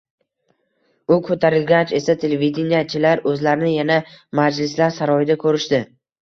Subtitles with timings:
[1.15, 3.99] U ko‘tarilgach esa, televideniyechilar o‘zlarini yana
[4.41, 5.83] majlislar saroyida ko‘rishdi.